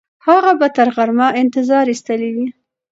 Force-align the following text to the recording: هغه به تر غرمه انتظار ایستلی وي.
هغه 0.27 0.51
به 0.59 0.67
تر 0.75 0.87
غرمه 0.95 1.27
انتظار 1.41 1.85
ایستلی 1.91 2.29
وي. 2.35 2.47